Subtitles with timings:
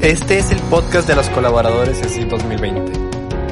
[0.00, 2.92] Este es el podcast de los colaboradores de CID 2020.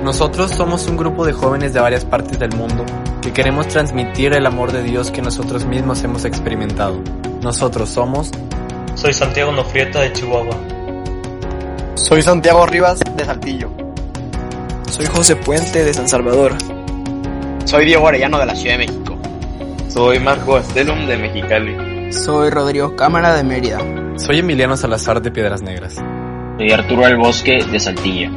[0.04, 2.86] Nosotros somos un grupo de jóvenes de varias partes del mundo
[3.20, 7.02] que queremos transmitir el amor de Dios que nosotros mismos hemos experimentado.
[7.42, 8.30] Nosotros somos...
[8.94, 10.56] Soy Santiago Nofrieta de Chihuahua.
[11.94, 13.72] Soy Santiago Rivas de Saltillo.
[14.88, 16.54] Soy José Puente de San Salvador.
[17.64, 19.18] Soy Diego Arellano de la Ciudad de México.
[19.88, 22.12] Soy Marco Astelum de Mexicali.
[22.12, 23.80] Soy Rodrigo Cámara de Mérida.
[24.16, 25.96] Soy Emiliano Salazar de Piedras Negras.
[26.58, 28.30] Soy Arturo del Bosque de Saltillo.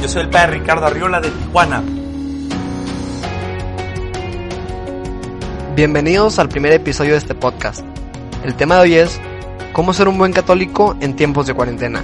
[0.00, 1.82] Yo soy el padre Ricardo Arriola de Tijuana.
[5.76, 7.84] Bienvenidos al primer episodio de este podcast.
[8.46, 9.20] El tema de hoy es
[9.74, 12.02] ¿Cómo ser un buen católico en tiempos de cuarentena?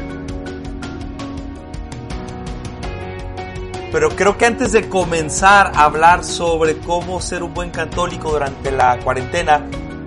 [3.93, 8.71] Pero creo que antes de comenzar a hablar sobre cómo ser un buen católico durante
[8.71, 9.65] la cuarentena,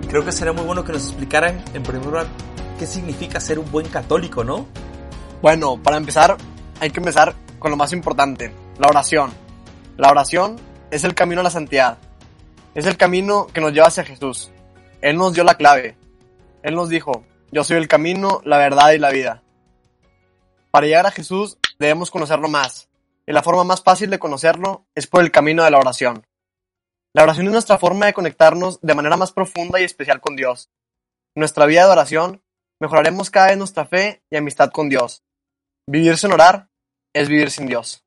[0.08, 2.26] creo que sería muy bueno que nos explicaran en primer lugar
[2.78, 4.66] qué significa ser un buen católico, ¿no?
[5.40, 6.36] Bueno, para empezar,
[6.80, 9.32] hay que empezar con lo más importante, la oración.
[9.96, 10.56] La oración
[10.90, 11.98] es el camino a la santidad.
[12.74, 14.50] Es el camino que nos lleva hacia Jesús.
[15.00, 15.96] Él nos dio la clave.
[16.64, 19.44] Él nos dijo, yo soy el camino, la verdad y la vida.
[20.72, 22.88] Para llegar a Jesús debemos conocerlo más.
[23.24, 26.26] Y la forma más fácil de conocerlo es por el camino de la oración.
[27.12, 30.70] La oración es nuestra forma de conectarnos de manera más profunda y especial con Dios.
[31.36, 32.42] nuestra vida de oración
[32.80, 35.22] mejoraremos cada vez nuestra fe y amistad con Dios.
[35.90, 36.68] Vivir sin orar
[37.14, 38.04] es vivir sin Dios.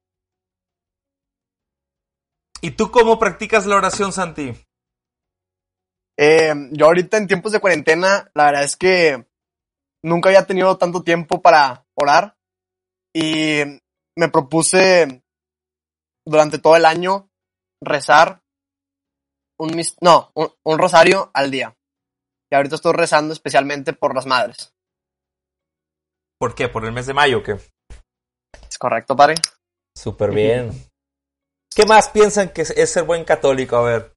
[2.61, 4.53] ¿Y tú cómo practicas la oración, Santi?
[6.15, 9.27] Eh, yo ahorita en tiempos de cuarentena, la verdad es que
[10.03, 12.37] nunca había tenido tanto tiempo para orar
[13.15, 13.63] y
[14.15, 15.23] me propuse
[16.23, 17.31] durante todo el año
[17.81, 18.43] rezar
[19.57, 21.75] un, no, un, un rosario al día.
[22.51, 24.71] Y ahorita estoy rezando especialmente por las madres.
[26.41, 26.67] ¿Por qué?
[26.67, 27.51] ¿Por el mes de mayo o qué?
[28.67, 29.35] Es correcto, padre.
[29.95, 30.71] Súper bien.
[31.69, 33.75] ¿Qué más piensan que es ser buen católico?
[33.75, 34.15] A ver.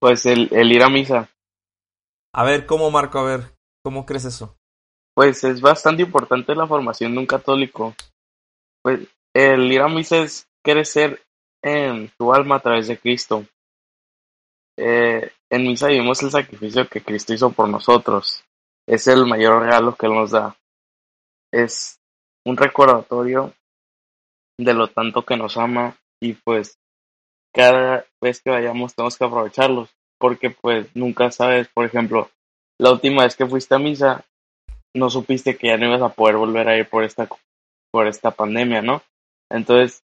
[0.00, 1.28] Pues el, el ir a misa.
[2.34, 3.18] A ver, ¿cómo Marco?
[3.18, 3.40] A ver,
[3.84, 4.56] ¿cómo crees eso?
[5.14, 7.94] Pues es bastante importante la formación de un católico.
[8.82, 9.00] Pues
[9.34, 11.22] el ir a misa es crecer
[11.62, 13.44] en tu alma a través de Cristo.
[14.78, 18.47] Eh, en misa vivimos el sacrificio que Cristo hizo por nosotros
[18.88, 20.56] es el mayor regalo que Él nos da.
[21.52, 22.00] Es
[22.44, 23.52] un recordatorio
[24.58, 26.78] de lo tanto que nos ama y pues
[27.54, 32.30] cada vez que vayamos tenemos que aprovecharlos porque pues nunca sabes, por ejemplo,
[32.80, 34.24] la última vez que fuiste a misa
[34.96, 37.28] no supiste que ya no ibas a poder volver a ir por esta
[37.92, 39.02] por esta pandemia, ¿no?
[39.50, 40.02] Entonces,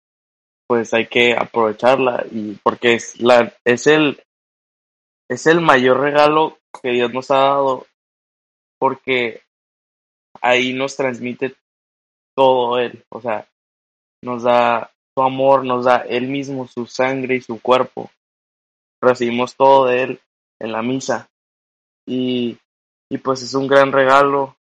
[0.67, 4.21] pues hay que aprovecharla y porque es la es el
[5.29, 7.88] es el mayor regalo que Dios nos ha dado
[8.83, 9.41] porque
[10.41, 11.55] ahí nos transmite
[12.35, 13.47] todo Él, o sea,
[14.21, 18.11] nos da su amor, nos da Él mismo, su sangre y su cuerpo.
[19.01, 20.19] Recibimos todo de Él
[20.59, 21.29] en la misa.
[22.05, 22.57] Y,
[23.09, 24.57] y pues es un gran regalo.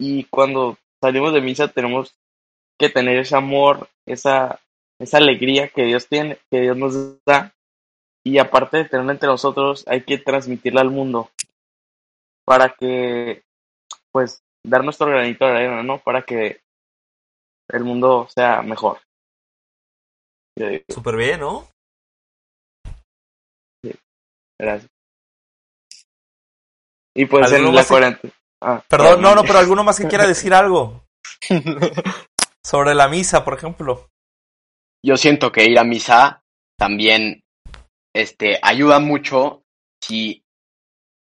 [0.00, 2.12] Y cuando salimos de misa tenemos
[2.76, 4.58] que tener ese amor, esa,
[4.98, 7.54] esa alegría que Dios tiene, que Dios nos da.
[8.24, 11.30] Y aparte de tenerla entre nosotros hay que transmitirla al mundo
[12.44, 13.42] para que,
[14.14, 15.98] pues, dar nuestro granito de arena, ¿no?
[15.98, 16.60] Para que
[17.68, 19.00] el mundo sea mejor.
[20.88, 21.68] Súper bien, ¿no?
[23.84, 23.92] Sí,
[24.60, 24.88] gracias.
[27.16, 28.32] Y pues en la cuarentena.
[28.62, 31.04] Ah, Perdón, no, no, pero alguno más que quiera decir algo.
[32.64, 34.10] Sobre la misa, por ejemplo.
[35.04, 36.42] Yo siento que ir a misa
[36.78, 37.42] también
[38.14, 39.64] este, ayuda mucho
[40.00, 40.44] si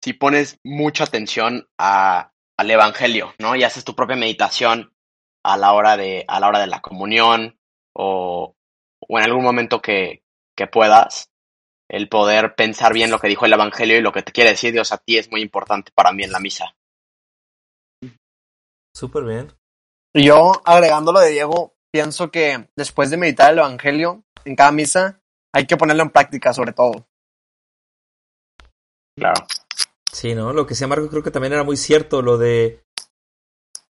[0.03, 2.30] si pones mucha atención a,
[2.61, 3.55] al evangelio, ¿no?
[3.55, 4.93] Y haces tu propia meditación
[5.43, 7.59] a la hora de, a la hora de la comunión
[7.93, 8.55] o,
[9.07, 10.23] o en algún momento que,
[10.55, 11.31] que puedas,
[11.89, 14.71] el poder pensar bien lo que dijo el evangelio y lo que te quiere decir
[14.71, 16.75] Dios a ti es muy importante para mí en la misa.
[18.95, 19.53] Súper bien.
[20.13, 24.71] Y yo, agregando lo de Diego, pienso que después de meditar el Evangelio en cada
[24.71, 25.21] misa,
[25.53, 27.07] hay que ponerlo en práctica sobre todo.
[29.17, 29.45] Claro.
[30.11, 30.53] Sí, ¿no?
[30.53, 32.83] Lo que decía Marco creo que también era muy cierto, lo de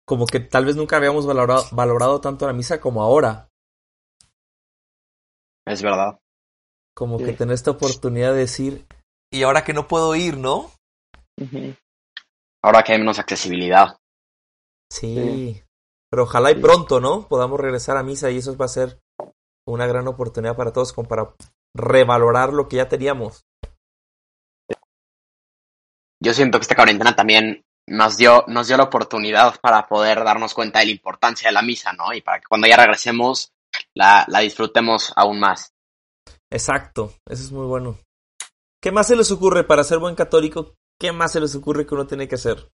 [0.05, 3.49] como que tal vez nunca habíamos valorado, valorado tanto la misa como ahora.
[5.65, 6.19] Es verdad.
[6.95, 8.85] Como que tener esta oportunidad de decir,
[9.31, 10.71] y ahora que no puedo ir, ¿no?
[12.61, 13.97] Ahora que hay menos accesibilidad.
[14.91, 15.63] Sí.
[16.09, 17.27] Pero ojalá y pronto, ¿no?
[17.27, 18.99] Podamos regresar a misa y eso va a ser
[19.65, 21.33] una gran oportunidad para todos como para
[21.73, 23.45] revalorar lo que ya teníamos.
[26.23, 30.53] Yo siento que esta cuarentena también nos dio, nos dio la oportunidad para poder darnos
[30.53, 32.13] cuenta de la importancia de la misa, ¿no?
[32.13, 33.51] Y para que cuando ya regresemos
[33.95, 35.73] la, la disfrutemos aún más.
[36.51, 37.97] Exacto, eso es muy bueno.
[38.81, 40.75] ¿Qué más se les ocurre para ser buen católico?
[40.99, 42.69] ¿Qué más se les ocurre que uno tiene que hacer?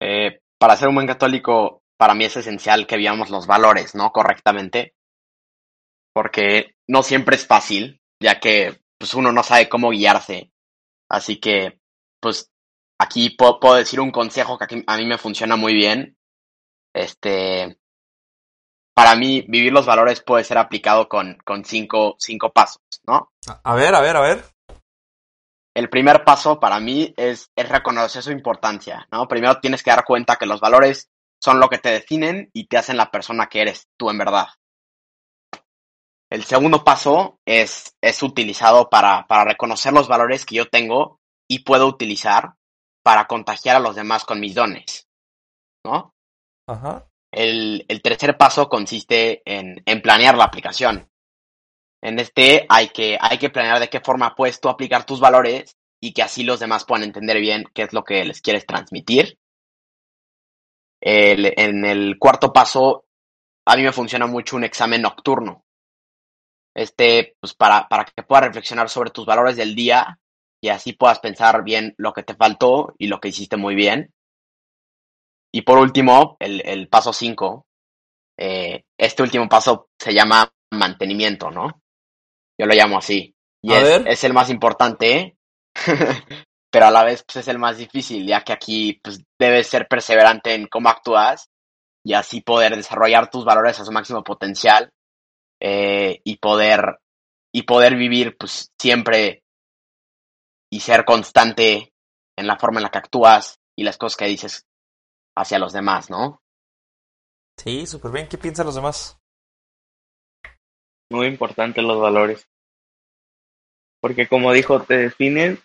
[0.00, 4.12] Eh, para ser un buen católico, para mí es esencial que vivamos los valores, ¿no?
[4.12, 4.94] Correctamente.
[6.14, 10.52] Porque no siempre es fácil, ya que pues, uno no sabe cómo guiarse.
[11.10, 11.80] Así que,
[12.20, 12.49] pues,
[13.00, 16.16] aquí puedo, puedo decir un consejo que aquí, a mí me funciona muy bien.
[16.94, 17.78] Este,
[18.94, 23.32] para mí, vivir los valores puede ser aplicado con, con cinco, cinco pasos, ¿no?
[23.64, 24.44] A ver, a ver, a ver.
[25.74, 29.26] El primer paso para mí es, es reconocer su importancia, ¿no?
[29.26, 31.08] Primero tienes que dar cuenta que los valores
[31.42, 34.48] son lo que te definen y te hacen la persona que eres tú en verdad.
[36.28, 41.18] El segundo paso es, es utilizado para, para reconocer los valores que yo tengo
[41.48, 42.54] y puedo utilizar
[43.02, 45.08] para contagiar a los demás con mis dones,
[45.84, 46.14] ¿no?
[46.68, 47.06] Ajá.
[47.32, 51.08] El, el tercer paso consiste en, en, planear la aplicación.
[52.02, 55.76] En este hay que, hay que planear de qué forma puedes tú aplicar tus valores
[56.00, 59.38] y que así los demás puedan entender bien qué es lo que les quieres transmitir.
[61.00, 63.04] El, en el cuarto paso,
[63.66, 65.64] a mí me funciona mucho un examen nocturno.
[66.74, 70.18] Este, pues para, para que puedas reflexionar sobre tus valores del día
[70.62, 74.12] y así puedas pensar bien lo que te faltó y lo que hiciste muy bien.
[75.52, 77.66] Y por último, el, el paso 5,
[78.38, 81.82] eh, este último paso se llama mantenimiento, ¿no?
[82.58, 83.34] Yo lo llamo así.
[83.62, 85.36] Y es, es, el más importante,
[86.70, 89.88] pero a la vez pues, es el más difícil, ya que aquí pues, debes ser
[89.88, 91.50] perseverante en cómo actúas
[92.04, 94.90] y así poder desarrollar tus valores a su máximo potencial
[95.60, 96.98] eh, y poder
[97.52, 99.42] y poder vivir pues siempre
[100.72, 101.92] y ser constante
[102.38, 104.66] en la forma en la que actúas y las cosas que dices
[105.36, 106.40] hacia los demás, ¿no?
[107.58, 108.28] Sí, súper bien.
[108.28, 109.18] ¿Qué piensan los demás?
[111.10, 112.46] Muy importante los valores.
[114.00, 115.60] Porque como dijo, te definen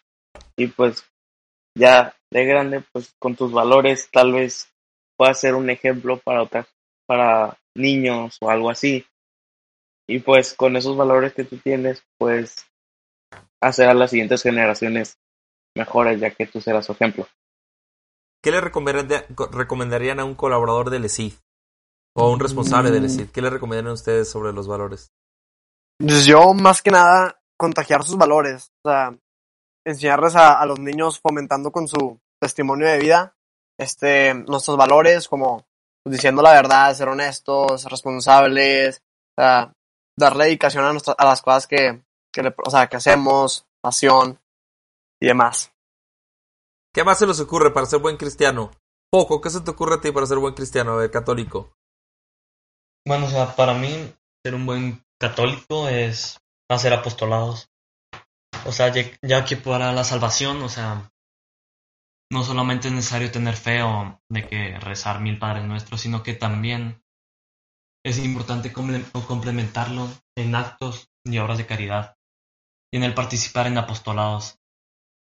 [0.57, 1.05] y pues
[1.77, 4.73] ya de grande, pues con tus valores tal vez
[5.17, 6.67] puedas ser un ejemplo para otras,
[7.07, 9.05] para niños o algo así.
[10.07, 12.65] Y pues con esos valores que tú tienes, pues
[13.67, 15.17] hacer a las siguientes generaciones
[15.75, 17.27] mejores, ya que tú serás su ejemplo.
[18.43, 21.33] ¿Qué le recomendarían a un colaborador del ESID?
[22.15, 23.29] O a un responsable del ESID?
[23.31, 25.11] ¿Qué le recomendarían a ustedes sobre los valores?
[25.99, 28.71] Pues yo, más que nada, contagiar sus valores.
[28.83, 29.17] O sea,
[29.85, 33.35] enseñarles a, a los niños fomentando con su testimonio de vida
[33.77, 35.65] este, nuestros valores, como
[36.03, 39.01] pues, diciendo la verdad, ser honestos, ser responsables,
[39.37, 39.73] o sea,
[40.17, 42.01] darle dedicación a, nuestra, a las cosas que,
[42.35, 44.41] que, le, o sea, que hacemos, pasión
[45.21, 45.71] y demás.
[46.93, 48.71] ¿Qué más se les ocurre para ser buen cristiano?
[49.09, 51.73] Poco, ¿qué se te ocurre a ti para ser buen cristiano, eh, católico?
[53.07, 54.13] Bueno, o sea, para mí
[54.43, 56.37] ser un buen católico es
[56.69, 57.69] hacer apostolados.
[58.65, 61.09] O sea, ya que para la salvación, o sea,
[62.31, 66.33] no solamente es necesario tener fe o de que rezar mil padres nuestros, sino que
[66.33, 67.01] también
[68.03, 72.14] es importante complementarlo en actos y obras de caridad
[72.91, 74.57] y en el participar en apostolados.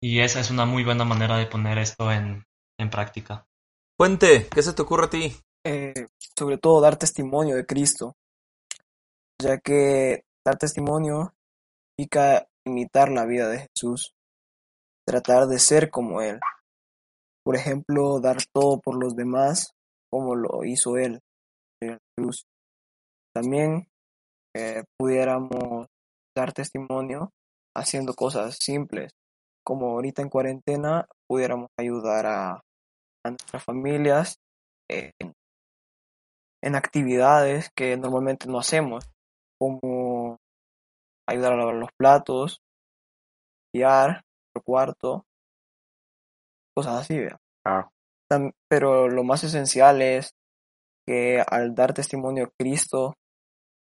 [0.02, 2.46] Y esa es una muy buena manera de poner esto en,
[2.78, 3.48] en práctica.
[3.98, 5.36] Puente, ¿qué se te ocurre a ti?
[5.66, 5.94] Eh,
[6.38, 8.16] sobre todo dar testimonio de Cristo,
[9.42, 11.34] ya que dar testimonio
[11.98, 14.14] significa imitar la vida de Jesús,
[15.08, 16.40] tratar de ser como Él.
[17.44, 19.72] Por ejemplo, dar todo por los demás
[20.12, 21.22] como lo hizo Él
[21.82, 22.46] en cruz.
[23.34, 23.88] También
[24.56, 25.88] eh, pudiéramos
[26.36, 27.32] dar testimonio
[27.76, 29.12] haciendo cosas simples,
[29.66, 32.52] como ahorita en cuarentena pudiéramos ayudar a,
[33.26, 34.38] a nuestras familias
[34.90, 35.12] en,
[36.64, 39.06] en actividades que normalmente no hacemos,
[39.60, 40.38] como
[41.28, 42.60] ayudar a lavar los platos,
[43.74, 44.24] guiar
[44.56, 45.26] el cuarto,
[46.76, 47.20] cosas así.
[47.66, 47.90] Ah.
[48.70, 50.32] Pero lo más esencial es
[51.08, 53.14] que al dar testimonio a Cristo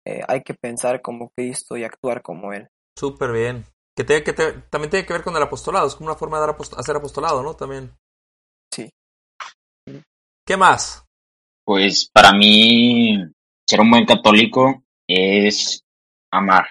[0.06, 2.70] eh, hay que pensar como Cristo y actuar como Él.
[2.98, 3.66] Súper bien.
[3.98, 6.38] Que, te- que te- también tiene que ver con el apostolado, es como una forma
[6.40, 7.56] de dar apost- hacer apostolado, ¿no?
[7.56, 7.92] También.
[8.72, 8.88] Sí.
[10.46, 11.04] ¿Qué más?
[11.66, 13.18] Pues para mí,
[13.68, 15.82] ser un buen católico es
[16.32, 16.68] amar.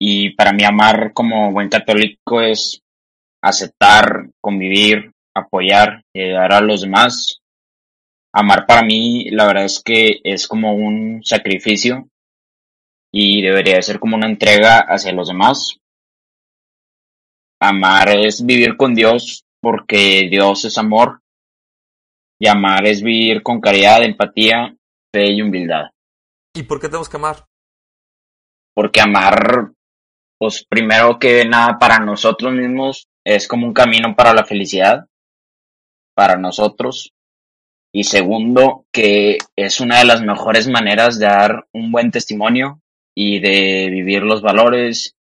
[0.00, 2.80] Y para mí amar como buen católico es
[3.42, 7.38] aceptar, convivir, apoyar ayudar a los demás.
[8.34, 12.08] Amar para mí, la verdad es que es como un sacrificio
[13.18, 15.80] y debería ser como una entrega hacia los demás.
[17.58, 21.22] Amar es vivir con Dios porque Dios es amor
[22.38, 24.76] y amar es vivir con caridad, empatía,
[25.14, 25.84] fe y humildad.
[26.54, 27.46] ¿Y por qué tenemos que amar?
[28.74, 29.72] Porque amar,
[30.38, 35.06] pues primero que nada para nosotros mismos es como un camino para la felicidad,
[36.14, 37.14] para nosotros.
[37.94, 42.82] Y segundo, que es una de las mejores maneras de dar un buen testimonio
[43.16, 45.16] y de vivir los valores.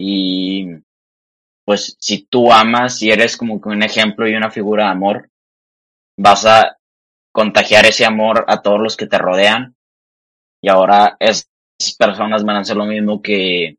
[0.00, 0.68] Y
[1.66, 5.30] pues si tú amas y eres como que un ejemplo y una figura de amor,
[6.16, 6.78] vas a
[7.32, 9.76] contagiar ese amor a todos los que te rodean
[10.62, 11.48] y ahora esas
[11.98, 13.76] personas van a hacer lo mismo que,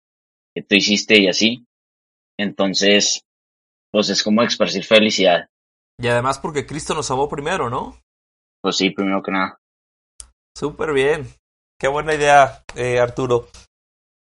[0.54, 1.66] que tú hiciste y así.
[2.38, 3.26] Entonces,
[3.92, 5.50] pues es como expresar felicidad.
[5.98, 7.98] Y además porque Cristo nos amó primero, ¿no?
[8.62, 9.60] Pues sí, primero que nada.
[10.56, 11.28] Súper bien.
[11.80, 13.48] Qué buena idea, eh, Arturo.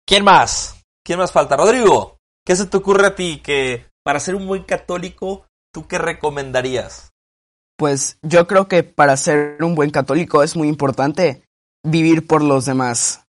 [0.08, 0.82] ¿Quién más?
[1.04, 1.58] ¿Quién más falta?
[1.58, 5.98] Rodrigo, ¿qué se te ocurre a ti que para ser un buen católico, tú qué
[5.98, 7.12] recomendarías?
[7.78, 11.44] Pues yo creo que para ser un buen católico es muy importante
[11.84, 13.26] vivir por los demás,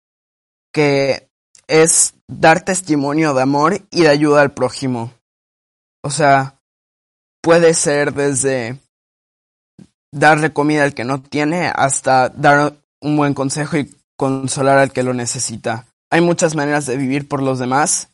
[0.72, 1.28] que
[1.68, 5.12] es dar testimonio de amor y de ayuda al prójimo.
[6.04, 6.62] O sea,
[7.42, 8.80] puede ser desde
[10.12, 15.02] darle comida al que no tiene hasta dar un buen consejo y consolar al que
[15.02, 15.88] lo necesita.
[16.12, 18.10] Hay muchas maneras de vivir por los demás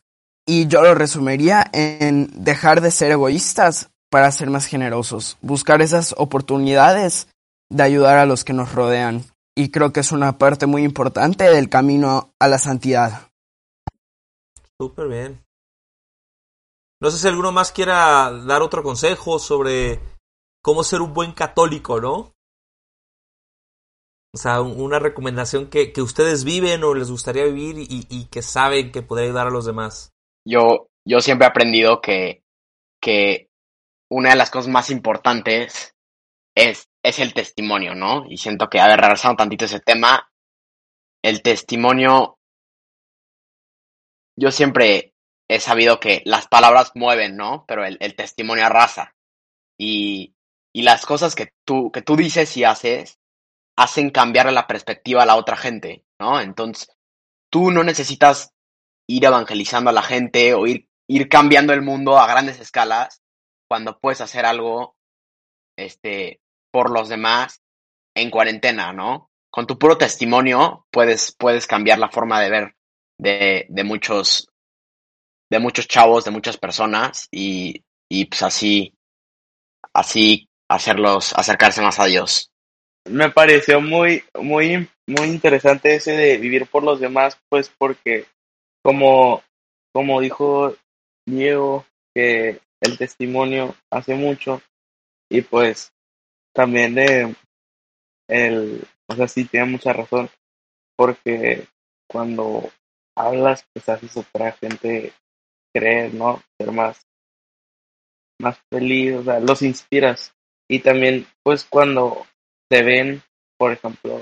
[0.46, 6.14] y yo lo resumiría en dejar de ser egoístas para ser más generosos, buscar esas
[6.18, 7.28] oportunidades
[7.72, 9.24] de ayudar a los que nos rodean.
[9.56, 13.30] Y creo que es una parte muy importante del camino a la santidad.
[14.80, 15.44] Súper bien.
[17.02, 20.00] No sé si alguno más quiera dar otro consejo sobre
[20.62, 22.35] cómo ser un buen católico, ¿no?
[24.36, 28.26] O sea, un- una recomendación que, que ustedes viven o les gustaría vivir y, y
[28.26, 30.12] que saben que podría ayudar a los demás.
[30.46, 32.44] Yo, yo siempre he aprendido que,
[33.02, 33.48] que
[34.12, 35.96] una de las cosas más importantes
[36.54, 38.26] es, es el testimonio, ¿no?
[38.30, 40.30] Y siento que, a ver, regresando tantito ese tema,
[41.24, 42.38] el testimonio,
[44.38, 45.14] yo siempre
[45.50, 47.64] he sabido que las palabras mueven, ¿no?
[47.70, 49.16] Pero el, el testimonio arrasa.
[49.80, 50.36] Y,
[50.74, 53.18] y las cosas que tú, que tú dices y haces
[53.78, 56.40] hacen cambiar la perspectiva a la otra gente, ¿no?
[56.40, 56.90] Entonces,
[57.52, 58.54] tú no necesitas
[59.08, 63.22] ir evangelizando a la gente o ir, ir cambiando el mundo a grandes escalas
[63.68, 64.96] cuando puedes hacer algo
[65.78, 66.40] este,
[66.72, 67.62] por los demás
[68.16, 69.30] en cuarentena, ¿no?
[69.52, 72.76] Con tu puro testimonio puedes, puedes cambiar la forma de ver
[73.18, 74.50] de, de muchos
[75.50, 78.94] de muchos chavos, de muchas personas y, y pues así
[79.94, 82.52] así hacerlos acercarse más a Dios.
[83.08, 88.26] Me pareció muy, muy, muy interesante ese de vivir por los demás, pues porque
[88.84, 89.44] como,
[89.94, 90.76] como dijo
[91.28, 94.62] Diego, que el testimonio hace mucho
[95.30, 95.92] y pues
[96.54, 97.36] también de
[98.28, 100.30] el, o sea, sí tiene mucha razón,
[100.98, 101.68] porque
[102.10, 102.72] cuando
[103.16, 105.14] hablas, pues haces otra gente
[105.74, 106.42] creer, ¿no?
[106.58, 107.06] Ser más,
[108.40, 110.34] más feliz, o sea, los inspiras.
[110.68, 112.26] Y también, pues cuando
[112.70, 113.22] te ven,
[113.58, 114.22] por ejemplo,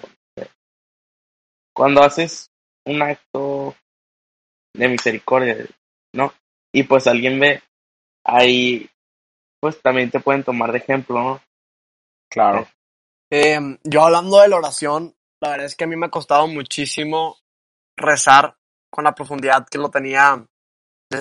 [1.73, 2.51] cuando haces
[2.85, 3.75] un acto
[4.75, 5.57] de misericordia,
[6.13, 6.33] ¿no?
[6.73, 7.61] Y pues alguien ve,
[8.25, 8.89] ahí,
[9.59, 11.41] pues también te pueden tomar de ejemplo, ¿no?
[12.29, 12.67] Claro.
[13.31, 16.47] Eh, yo hablando de la oración, la verdad es que a mí me ha costado
[16.47, 17.37] muchísimo
[17.97, 18.55] rezar
[18.89, 20.45] con la profundidad que lo tenía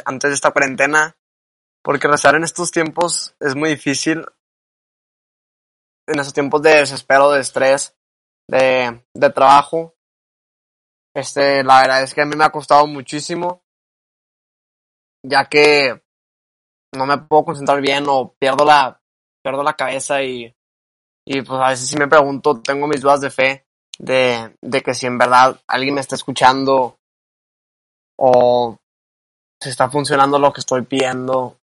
[0.04, 1.16] antes de esta cuarentena,
[1.82, 4.24] porque rezar en estos tiempos es muy difícil,
[6.06, 7.97] en estos tiempos de desespero, de estrés,
[8.49, 9.94] de, de trabajo.
[11.14, 13.62] Este, la verdad es que a mí me ha costado muchísimo,
[15.25, 16.02] ya que
[16.94, 19.00] no me puedo concentrar bien o pierdo la,
[19.42, 20.54] pierdo la cabeza y,
[21.26, 23.66] y pues a veces sí me pregunto, tengo mis dudas de fe,
[23.99, 26.99] de, de que si en verdad alguien me está escuchando
[28.18, 28.78] o
[29.62, 31.59] si está funcionando lo que estoy pidiendo.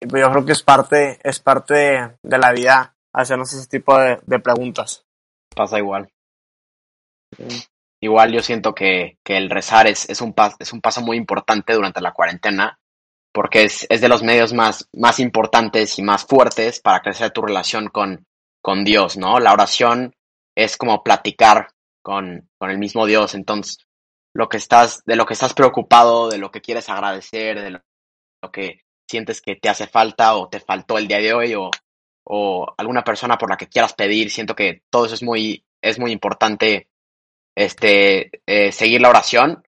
[0.00, 3.96] Y pues yo creo que es parte, es parte de la vida hacernos ese tipo
[3.98, 5.04] de, preguntas.
[5.54, 6.10] pasa igual.
[8.00, 11.16] Igual yo siento que, que el rezar es, es, un pas- es un paso muy
[11.16, 12.78] importante durante la cuarentena,
[13.32, 17.42] porque es, es de los medios más, más importantes y más fuertes para crecer tu
[17.42, 18.26] relación con,
[18.60, 19.40] con Dios, ¿no?
[19.40, 20.14] La oración
[20.54, 21.68] es como platicar
[22.02, 23.78] con, con el mismo Dios, entonces
[24.34, 27.80] lo que estás, de lo que estás preocupado, de lo que quieres agradecer, de lo,
[28.42, 31.70] lo que sientes que te hace falta o te faltó el día de hoy o,
[32.24, 35.98] o alguna persona por la que quieras pedir, siento que todo eso es muy, es
[35.98, 36.88] muy importante
[37.56, 39.64] este, eh, seguir la oración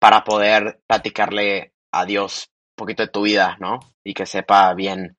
[0.00, 3.80] para poder platicarle a Dios un poquito de tu vida, ¿no?
[4.04, 5.16] Y que sepa bien,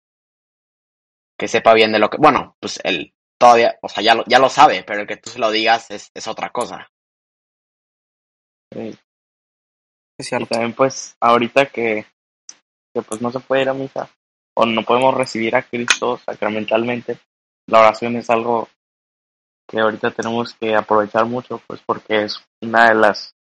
[1.38, 4.39] que sepa bien de lo que, bueno, pues él todavía, o sea, ya lo, ya
[4.39, 6.91] lo sabe, pero el que tú se lo digas es, es otra cosa.
[8.74, 8.98] Sí.
[10.19, 10.46] Es Y cierto.
[10.46, 12.05] también pues ahorita que,
[12.93, 14.10] que pues no se puede ir a misa
[14.62, 17.18] o no podemos recibir a Cristo sacramentalmente,
[17.68, 18.68] la oración es algo
[19.66, 23.36] que ahorita tenemos que aprovechar mucho pues porque es una de las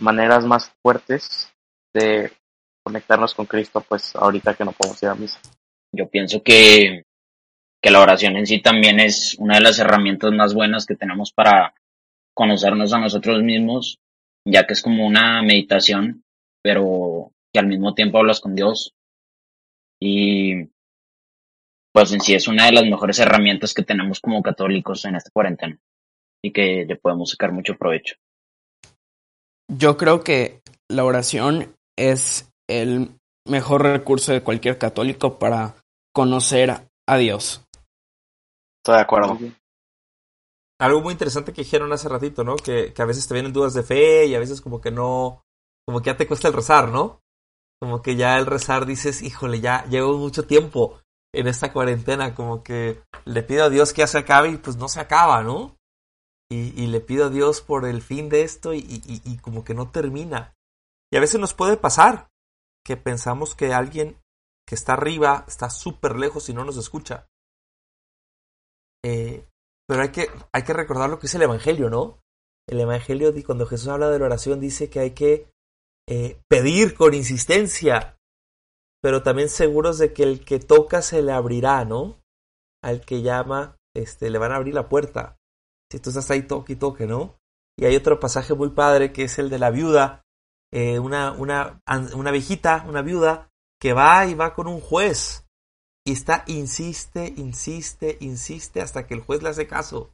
[0.00, 1.52] maneras más fuertes
[1.92, 2.32] de
[2.82, 5.38] conectarnos con Cristo pues ahorita que no podemos ir a misa.
[5.92, 7.02] Yo pienso que,
[7.82, 11.32] que la oración en sí también es una de las herramientas más buenas que tenemos
[11.32, 11.74] para
[12.32, 13.98] conocernos a nosotros mismos,
[14.46, 16.24] ya que es como una meditación,
[16.62, 18.94] pero que al mismo tiempo hablas con Dios.
[20.00, 20.68] Y
[21.92, 25.30] pues en sí es una de las mejores herramientas que tenemos como católicos en esta
[25.30, 25.78] cuarentena
[26.44, 28.16] y que le podemos sacar mucho provecho.
[29.68, 35.76] Yo creo que la oración es el mejor recurso de cualquier católico para
[36.12, 37.64] conocer a Dios.
[38.84, 39.38] Estoy de acuerdo.
[40.78, 42.56] Algo muy interesante que dijeron hace ratito, ¿no?
[42.56, 45.42] Que, que a veces te vienen dudas de fe y a veces como que no,
[45.86, 47.22] como que ya te cuesta el rezar, ¿no?
[47.80, 51.00] Como que ya el rezar dices, híjole, ya llevo mucho tiempo
[51.34, 54.76] en esta cuarentena, como que le pido a Dios que ya se acabe y pues
[54.76, 55.76] no se acaba, ¿no?
[56.50, 59.74] Y, y le pido a Dios por el fin de esto y, y, como que
[59.74, 60.54] no termina.
[61.12, 62.30] Y a veces nos puede pasar
[62.84, 64.16] que pensamos que alguien
[64.66, 67.28] que está arriba está súper lejos y no nos escucha.
[69.04, 69.46] Eh,
[69.86, 72.20] pero hay que, hay que recordar lo que dice el Evangelio, ¿no?
[72.68, 75.52] El Evangelio, cuando Jesús habla de la oración, dice que hay que
[76.08, 78.18] eh, pedir con insistencia,
[79.02, 82.20] pero también seguros de que el que toca se le abrirá, ¿no?
[82.82, 85.36] Al que llama, este, le van a abrir la puerta.
[85.90, 87.38] Si tú estás ahí, toque y toque, ¿no?
[87.78, 90.22] Y hay otro pasaje muy padre que es el de la viuda,
[90.72, 91.80] eh, una, una,
[92.14, 95.46] una viejita, una viuda, que va y va con un juez
[96.06, 100.12] y está, insiste, insiste, insiste hasta que el juez le hace caso.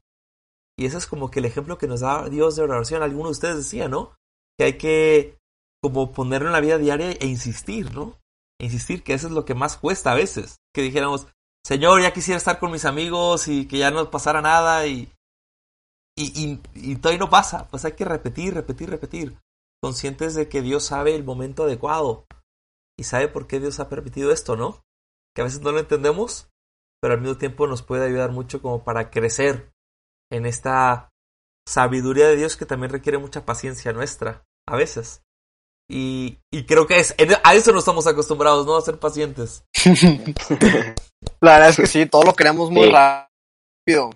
[0.79, 3.03] Y ese es como que el ejemplo que nos da Dios de oración.
[3.03, 4.17] Algunos de ustedes decían, ¿no?
[4.59, 5.39] Que hay que
[5.83, 8.19] como ponerlo en la vida diaria e insistir, ¿no?
[8.61, 10.61] E insistir, que eso es lo que más cuesta a veces.
[10.75, 11.27] Que dijéramos,
[11.65, 15.13] Señor, ya quisiera estar con mis amigos y que ya no pasara nada y,
[16.17, 17.69] y, y, y todavía no pasa.
[17.69, 19.39] Pues hay que repetir, repetir, repetir.
[19.83, 22.27] Conscientes de que Dios sabe el momento adecuado
[22.97, 24.83] y sabe por qué Dios ha permitido esto, ¿no?
[25.35, 26.51] que a veces no lo entendemos,
[27.01, 29.73] pero al mismo tiempo nos puede ayudar mucho como para crecer
[30.31, 31.11] en esta
[31.67, 35.23] sabiduría de Dios que también requiere mucha paciencia nuestra, a veces.
[35.95, 38.77] Y, y creo que es, a eso no estamos acostumbrados, ¿no?
[38.77, 39.63] A ser pacientes.
[41.43, 42.93] La verdad es que sí, todo lo queremos muy Sí.
[42.93, 44.11] rápido.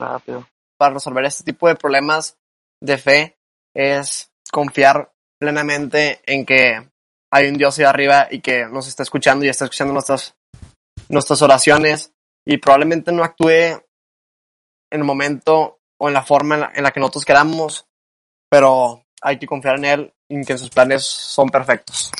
[0.00, 0.48] Rápido.
[0.78, 2.38] Para resolver este tipo de problemas
[2.80, 3.36] de fe
[3.74, 6.88] es confiar plenamente en que
[7.32, 10.36] hay un Dios ahí arriba y que nos está escuchando y está escuchando nuestras,
[11.08, 12.12] nuestras oraciones
[12.46, 13.82] y probablemente no actúe en
[14.92, 17.88] el momento o en la forma en la, en la que nosotros queramos,
[18.48, 22.10] pero hay que confiar en Él en que sus planes son perfectos.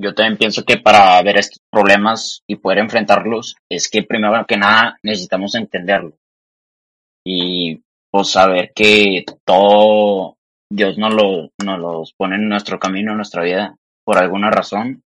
[0.00, 4.56] Yo también pienso que para ver estos problemas y poder enfrentarlos es que primero que
[4.56, 6.16] nada necesitamos entenderlo.
[7.24, 10.38] Y pues saber que todo
[10.72, 15.02] Dios nos, lo, nos los pone en nuestro camino, en nuestra vida, por alguna razón.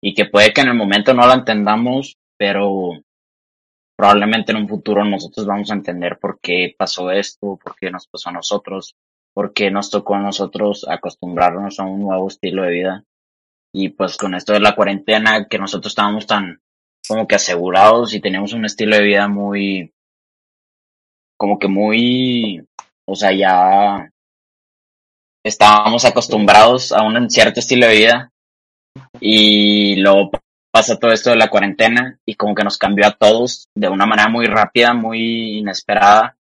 [0.00, 2.92] Y que puede que en el momento no lo entendamos, pero
[3.96, 8.06] probablemente en un futuro nosotros vamos a entender por qué pasó esto, por qué nos
[8.06, 8.94] pasó a nosotros,
[9.38, 13.04] por qué nos tocó a nosotros acostumbrarnos a un nuevo estilo de vida.
[13.72, 16.60] Y pues con esto de la cuarentena, que nosotros estábamos tan
[17.06, 19.94] como que asegurados y teníamos un estilo de vida muy,
[21.36, 22.66] como que muy,
[23.06, 24.10] o sea, ya
[25.44, 28.32] estábamos acostumbrados a un cierto estilo de vida
[29.20, 30.32] y luego
[30.72, 34.04] pasa todo esto de la cuarentena y como que nos cambió a todos de una
[34.04, 36.37] manera muy rápida, muy inesperada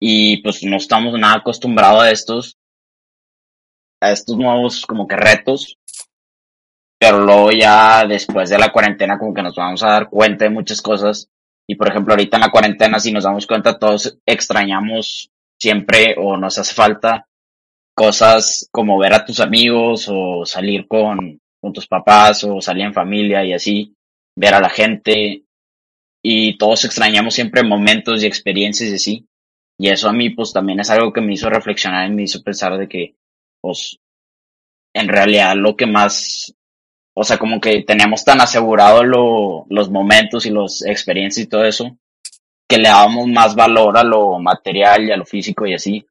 [0.00, 2.56] y pues no estamos nada acostumbrados a estos,
[4.00, 5.78] a estos nuevos como que retos
[6.98, 10.50] pero luego ya después de la cuarentena como que nos vamos a dar cuenta de
[10.50, 11.28] muchas cosas
[11.68, 16.36] Y por ejemplo, ahorita en la cuarentena, si nos damos cuenta, todos extrañamos siempre o
[16.36, 17.26] nos hace falta
[17.94, 22.94] cosas como ver a tus amigos o salir con, con tus papás o salir en
[22.94, 23.94] familia y así,
[24.36, 25.42] ver a la gente.
[26.22, 29.26] Y todos extrañamos siempre momentos y experiencias y así.
[29.78, 32.42] Y eso a mí pues también es algo que me hizo reflexionar y me hizo
[32.42, 33.14] pensar de que
[33.60, 33.98] pues
[34.94, 36.54] en realidad lo que más,
[37.14, 41.64] o sea, como que teníamos tan asegurado lo, los momentos y las experiencias y todo
[41.64, 41.98] eso,
[42.68, 46.06] que le dábamos más valor a lo material y a lo físico y así.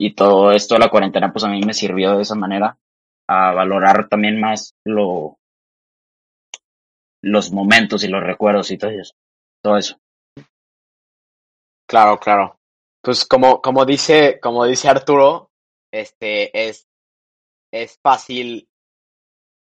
[0.00, 2.76] Y todo esto de la cuarentena pues a mí me sirvió de esa manera
[3.28, 5.38] a valorar también más lo,
[7.22, 9.14] los momentos y los recuerdos y todo eso.
[9.62, 10.00] Todo eso.
[11.86, 12.57] Claro, claro.
[13.08, 15.50] Pues como, como dice, como dice Arturo,
[15.90, 16.88] este es,
[17.72, 18.68] es fácil.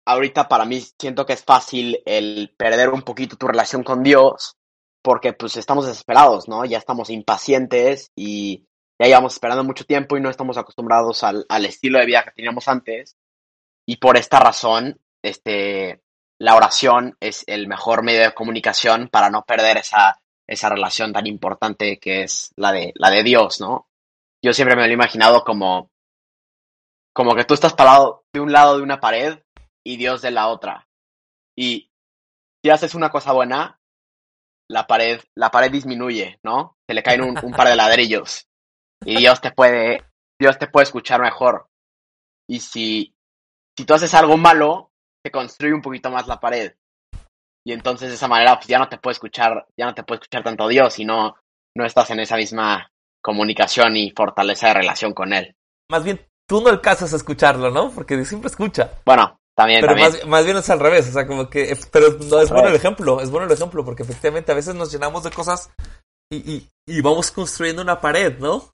[0.07, 4.57] Ahorita para mí siento que es fácil el perder un poquito tu relación con Dios,
[5.03, 6.65] porque pues estamos desesperados, ¿no?
[6.65, 8.67] Ya estamos impacientes y
[8.99, 12.31] ya llevamos esperando mucho tiempo y no estamos acostumbrados al, al estilo de vida que
[12.31, 13.19] teníamos antes.
[13.87, 16.01] Y por esta razón, este,
[16.39, 21.27] la oración es el mejor medio de comunicación para no perder esa, esa relación tan
[21.27, 23.89] importante que es la de, la de Dios, ¿no?
[24.43, 25.91] Yo siempre me lo he imaginado como,
[27.15, 29.43] como que tú estás parado de un lado de una pared
[29.85, 30.87] y Dios de la otra.
[31.57, 31.91] Y
[32.63, 33.81] si haces una cosa buena,
[34.69, 36.77] la pared, la pared disminuye, ¿no?
[36.87, 38.49] Se le caen un, par de ladrillos.
[39.05, 40.05] Y Dios te puede,
[40.39, 41.69] Dios te puede escuchar mejor.
[42.49, 43.15] Y si,
[43.77, 44.91] si tú haces algo malo,
[45.25, 46.75] se construye un poquito más la pared.
[47.67, 50.21] Y entonces de esa manera pues ya no te puede escuchar, ya no te puede
[50.21, 51.37] escuchar tanto Dios y no,
[51.75, 52.91] no estás en esa misma
[53.23, 55.57] comunicación y fortaleza de relación con Él.
[55.91, 57.91] Más bien, tú no alcanzas a escucharlo, ¿no?
[57.91, 58.91] Porque siempre escucha.
[59.07, 60.13] Bueno, también, Pero también.
[60.13, 61.77] más, más bien es al revés, o sea, como que...
[61.91, 64.93] Pero no, es bueno el ejemplo, es bueno el ejemplo, porque efectivamente a veces nos
[64.93, 65.71] llenamos de cosas
[66.31, 68.69] y, y, y vamos construyendo una pared, ¿no?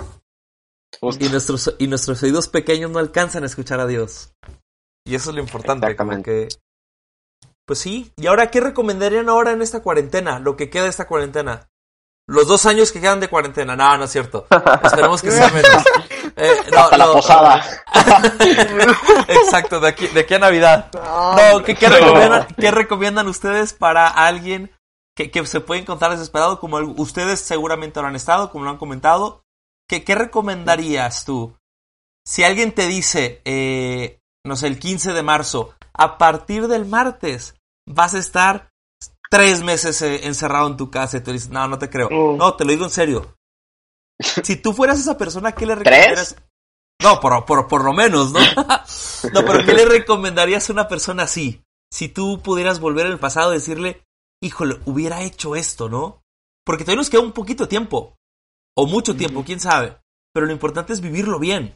[1.00, 1.24] Justo.
[1.24, 4.32] Y nuestros, y nuestros oídos pequeños no alcanzan a escuchar a Dios.
[5.06, 6.48] Y eso es lo importante, como que...
[7.70, 10.40] Pues sí, y ahora, ¿qué recomendarían ahora en esta cuarentena?
[10.40, 11.68] Lo que queda de esta cuarentena.
[12.26, 13.76] Los dos años que quedan de cuarentena.
[13.76, 14.48] No, no es cierto.
[14.82, 15.84] Esperemos que sea menos.
[16.34, 17.64] Eh, no, Hasta la posada.
[19.28, 20.90] Exacto, de aquí, de aquí a Navidad.
[20.92, 24.72] No, ¿qué, qué recomiendan, qué recomiendan ustedes para alguien
[25.14, 26.58] que, que se puede encontrar desesperado?
[26.58, 29.44] Como el- ustedes seguramente lo han estado, como lo han comentado.
[29.88, 31.56] ¿Qué, qué recomendarías tú?
[32.26, 37.54] Si alguien te dice, eh, no sé, el 15 de marzo, a partir del martes
[37.94, 38.70] vas a estar
[39.30, 42.08] tres meses eh, encerrado en tu casa y tú dices, no, no te creo.
[42.08, 42.36] Uh.
[42.36, 43.36] No, te lo digo en serio.
[44.44, 46.36] Si tú fueras esa persona, ¿qué le recomendarías?
[47.02, 48.40] No, por, por, por lo menos, ¿no?
[49.32, 51.62] no, pero ¿qué le recomendarías a una persona así?
[51.90, 54.04] Si tú pudieras volver al pasado y decirle,
[54.42, 56.22] híjole, hubiera hecho esto, ¿no?
[56.66, 58.14] Porque todavía nos queda un poquito de tiempo.
[58.76, 59.96] O mucho tiempo, quién sabe.
[60.34, 61.74] Pero lo importante es vivirlo bien.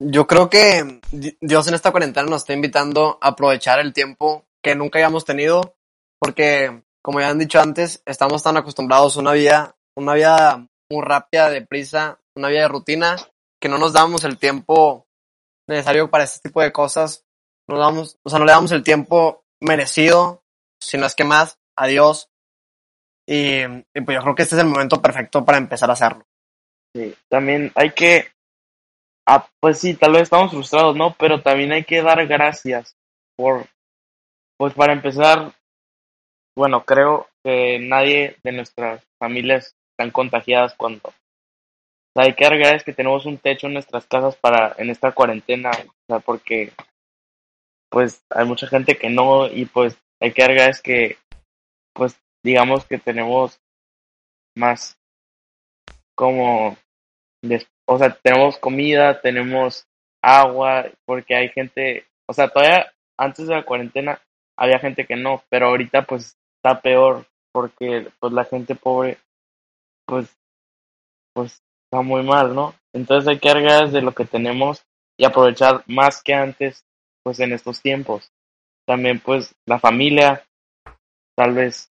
[0.00, 4.44] Yo creo que Di- Dios en esta cuarentena nos está invitando a aprovechar el tiempo
[4.62, 5.76] que nunca hayamos tenido,
[6.20, 11.04] porque, como ya han dicho antes, estamos tan acostumbrados a una vida, una vida muy
[11.04, 13.16] rápida, deprisa, una vida de rutina,
[13.60, 15.06] que no nos damos el tiempo
[15.68, 17.24] necesario para este tipo de cosas.
[17.68, 20.42] No damos, o sea, no le damos el tiempo merecido,
[20.80, 22.30] sino es que más a Dios.
[23.26, 26.24] Y, y pues yo creo que este es el momento perfecto para empezar a hacerlo.
[26.94, 28.32] Sí, también hay que,
[29.26, 31.14] ah, pues sí, tal vez estamos frustrados, ¿no?
[31.18, 32.96] Pero también hay que dar gracias
[33.36, 33.66] por,
[34.58, 35.52] pues para empezar,
[36.56, 41.12] bueno, creo que nadie de nuestras familias están contagiadas cuando, o
[42.14, 45.70] sea, hay que gracias que tenemos un techo en nuestras casas para, en esta cuarentena,
[45.70, 46.72] o sea, porque,
[47.88, 51.18] pues, hay mucha gente que no, y pues, hay que gracias que,
[51.94, 53.60] pues, digamos que tenemos
[54.56, 54.98] más
[56.16, 56.76] como,
[57.86, 59.86] o sea, tenemos comida, tenemos
[60.20, 64.20] agua, porque hay gente, o sea, todavía antes de la cuarentena
[64.58, 69.18] había gente que no, pero ahorita pues está peor, porque pues la gente pobre,
[70.06, 70.36] pues,
[71.34, 72.74] pues está muy mal, ¿no?
[72.92, 74.84] Entonces hay que dar gracias de lo que tenemos
[75.16, 76.84] y aprovechar más que antes,
[77.22, 78.32] pues en estos tiempos.
[78.86, 80.44] También pues la familia,
[81.36, 81.90] tal vez,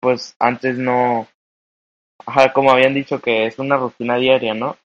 [0.00, 1.28] pues antes no,
[2.26, 4.76] Ajá, como habían dicho que es una rutina diaria, ¿no?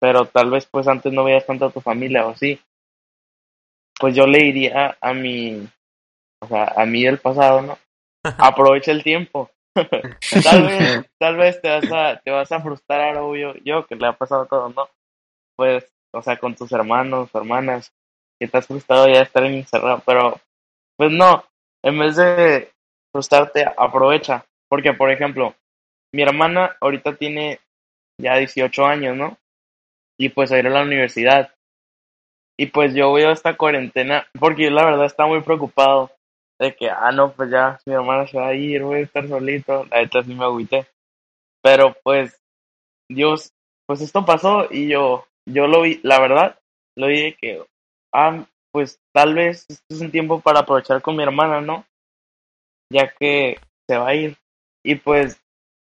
[0.00, 2.60] Pero tal vez pues antes no veías tanto a tu familia o sí.
[3.98, 5.68] Pues yo le diría a mi,
[6.40, 7.78] o sea, a mí del pasado, ¿no?
[8.38, 9.50] Aprovecha el tiempo.
[9.74, 14.06] tal vez, tal vez te vas a, te vas a frustrar, obvio, yo que le
[14.06, 14.88] ha pasado todo, ¿no?
[15.56, 17.92] Pues, o sea, con tus hermanos, hermanas,
[18.38, 20.40] que estás frustrado ya estar encerrado, pero,
[20.96, 21.44] pues no,
[21.84, 22.72] en vez de
[23.12, 25.54] frustrarte, aprovecha, Porque, por ejemplo,
[26.12, 27.60] mi hermana ahorita tiene
[28.20, 29.38] ya 18 años, ¿no?
[30.18, 31.54] Y pues a ir a la universidad.
[32.58, 36.10] Y pues yo veo esta cuarentena, porque yo la verdad estaba muy preocupado
[36.58, 39.26] de que, ah, no, pues ya mi hermana se va a ir, voy a estar
[39.28, 39.84] solito.
[39.86, 40.86] La neta sí me agüité.
[41.62, 42.40] Pero pues,
[43.08, 43.52] Dios,
[43.86, 46.58] pues esto pasó y yo, yo lo vi, la verdad,
[46.96, 47.64] lo vi de que,
[48.12, 51.86] ah, pues tal vez este es un tiempo para aprovechar con mi hermana, ¿no?
[52.92, 54.36] Ya que se va a ir.
[54.84, 55.40] Y pues,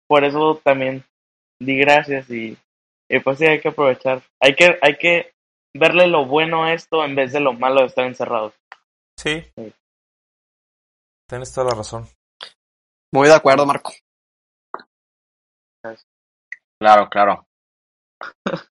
[0.08, 1.04] por eso también
[1.60, 2.56] di gracias y,
[3.08, 4.22] y pues sí, hay que aprovechar.
[4.40, 5.32] Hay que, hay que
[5.76, 8.54] verle lo bueno a esto en vez de lo malo de estar encerrados.
[9.18, 9.42] Sí.
[9.56, 9.72] Sí.
[11.34, 12.08] Tienes toda la razón.
[13.12, 13.92] Muy de acuerdo, Marco.
[16.80, 17.48] Claro, claro.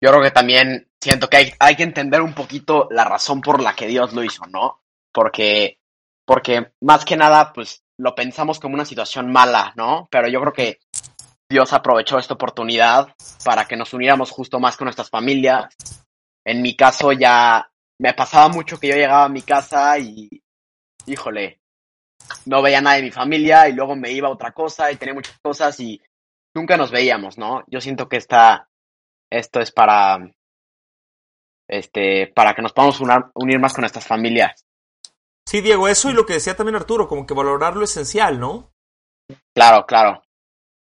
[0.02, 3.62] Yo creo que también siento que hay, hay que entender un poquito la razón por
[3.62, 4.82] la que Dios lo hizo, ¿no?
[5.12, 5.82] Porque,
[6.26, 10.08] porque más que nada, pues lo pensamos como una situación mala, ¿no?
[10.10, 10.80] Pero yo creo que
[11.50, 15.76] Dios aprovechó esta oportunidad para que nos uniéramos justo más con nuestras familias.
[16.46, 20.30] En mi caso ya me pasaba mucho que yo llegaba a mi casa y,
[21.06, 21.60] híjole,
[22.46, 25.14] no veía nada de mi familia y luego me iba a otra cosa y tenía
[25.14, 26.02] muchas cosas y
[26.56, 27.64] nunca nos veíamos, ¿no?
[27.68, 28.70] Yo siento que esta,
[29.32, 30.18] esto es para,
[31.70, 34.66] este, para que nos podamos unar- unir más con nuestras familias.
[35.48, 38.72] Sí, Diego, eso y lo que decía también Arturo, como que valorar lo esencial, ¿no?
[39.56, 40.24] Claro, claro.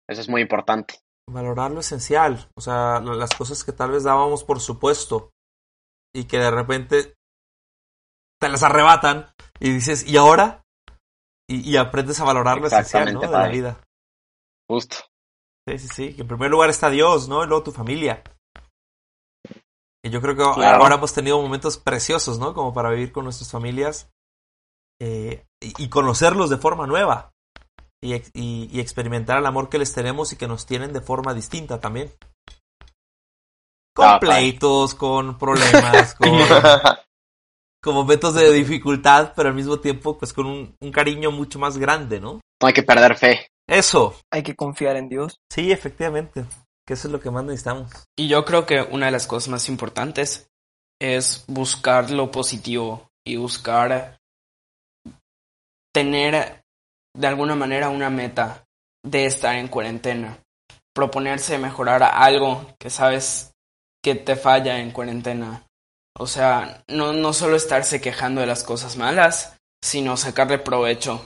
[0.07, 0.99] Eso es muy importante.
[1.29, 5.29] Valorar lo esencial, o sea, las cosas que tal vez dábamos por supuesto
[6.15, 7.13] y que de repente
[8.39, 10.63] te las arrebatan y dices, ¿y ahora?
[11.49, 13.21] Y, y aprendes a valorar lo esencial, ¿no?
[13.21, 13.81] De la vida.
[14.69, 14.97] Justo.
[15.67, 17.43] Sí, sí, sí, que en primer lugar está Dios, ¿no?
[17.43, 18.23] Y luego tu familia.
[20.03, 20.81] Y yo creo que Claro.
[20.83, 22.53] ahora hemos tenido momentos preciosos, ¿no?
[22.53, 24.09] Como para vivir con nuestras familias
[25.01, 27.31] eh, y, y conocerlos de forma nueva.
[28.01, 31.33] Y, y- y experimentar el amor que les tenemos y que nos tienen de forma
[31.33, 32.12] distinta también.
[33.93, 36.29] Con Ah, pleitos, con problemas, con,
[37.81, 41.77] con momentos de dificultad, pero al mismo tiempo, pues con un, un cariño mucho más
[41.77, 42.41] grande, ¿no?
[42.61, 43.47] No hay que perder fe.
[43.67, 45.37] Eso, Hay que confiar en Dios.
[45.51, 46.43] sí, efectivamente.
[46.85, 47.91] Que eso es lo que más necesitamos.
[48.17, 50.49] Y yo creo que una de las cosas más importantes
[50.99, 54.17] es buscar lo positivo y buscar
[55.93, 56.63] tener
[57.15, 58.65] de alguna manera una meta
[59.03, 60.39] de estar en cuarentena.
[60.93, 63.53] Proponerse mejorar algo que sabes
[64.03, 65.63] que te falla en cuarentena.
[66.21, 71.25] O sea, no, no solo estarse quejando de las cosas malas, sino sacarle provecho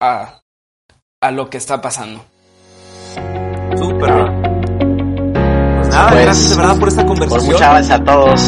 [0.00, 0.40] a,
[1.20, 2.24] a lo que está pasando.
[3.76, 4.12] Súper.
[5.78, 7.52] Pues nada, Pues, gracias de verdad por esta Pues conversación.
[7.52, 8.40] muchas gracias a todos.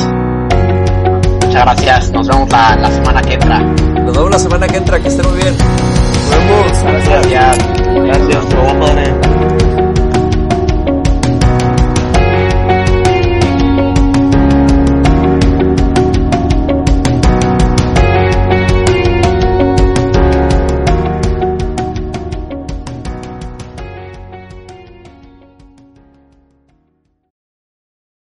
[1.47, 2.11] Muchas gracias.
[2.12, 3.59] Nos vemos la, la semana que entra.
[3.59, 5.57] Nos vemos la semana que entra, que estén muy bien.
[5.59, 7.05] Nos vemos.
[7.09, 7.59] Gracias.
[7.95, 8.45] Gracias,
[8.79, 9.41] padre.